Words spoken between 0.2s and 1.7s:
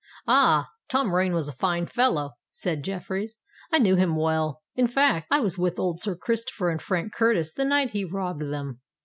"Ah! Tom Rain was a